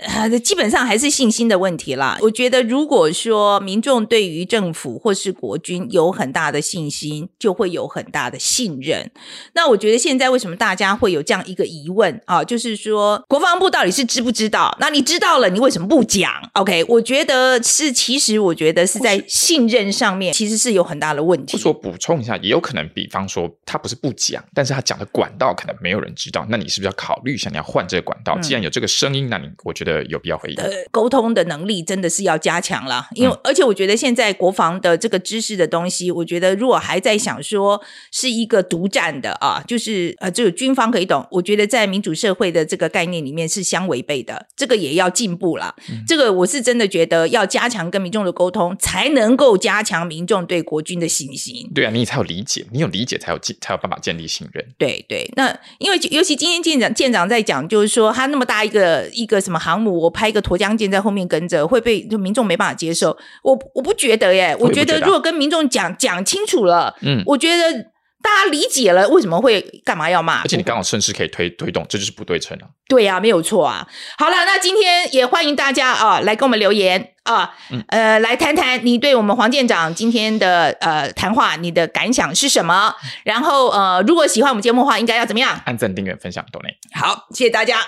[0.06, 2.18] 呃，基本上还是信心的问题啦。
[2.20, 9.10] 我觉得如果说民众对于政府或是国军有很大的信心，就会有很大的信任。
[9.54, 12.44] 那我觉得现在为什么大家会有这样一个疑问啊？
[12.44, 14.76] 就是说国防部到底是知不知道？
[14.78, 21.56] 那你知道了，你为什么不讲？OK，我觉得是，其实我觉得是在信任上面其实是有很大的问题。
[21.56, 26.46] 我说补充一下，也有可能，比方说他不是不讲，但是他讲的管道可能没有人知道。
[26.50, 27.00] 那你是不是要？
[27.00, 28.38] 考虑想，你要换这个管道。
[28.40, 30.56] 既然有这个声音，嗯、那你我觉得有必要回应。
[30.56, 37.80] 呃，沟通的能力真的是要加强了，因为、嗯、而且我觉得现在国防的这个知识的东西，我觉得如果还在想说
[38.12, 41.26] 是一个独占的啊，就是呃，只有军方可以懂。
[41.30, 45.74] 我觉得在民主社会的这个概念里面是相违背的，这个也要进步了。
[45.90, 51.70] 嗯、这个我是真的觉得要加强跟民众的沟通，才能够加强民众对国军的信心。
[51.74, 54.66] 对啊，你才有理解，你有理解才有建才有办法建立信任。
[54.76, 63.16] 对对，那因为尤其今天舰长舰长在讲，就是说他那么大一个一个什么航母，我拍一个沱江舰在后面跟着，会被就民众没办法接受。
[63.42, 67.89] 我我不觉得耶，我觉得如果跟民众讲讲清楚了，嗯，我觉得
[68.22, 70.42] 大家理解了，为什么会干嘛要骂？
[70.42, 72.68] 而且你刚好顺势可以推推动，这就是不对称啊。
[72.88, 73.86] 对呀、啊，没有错啊。
[74.18, 77.14] 好了，那今天也欢迎大家啊来跟我们留言。
[77.22, 82.94] 啊，嗯、呃，来谈谈你对我们黄舰长今天的呃谈话，你的感想是什么？
[83.24, 85.60] 然后呃，如果喜欢我们节目的话，应该要怎么样？
[85.66, 86.76] 按赞、订阅、分享，懂内。
[86.98, 87.78] 好，谢谢大家。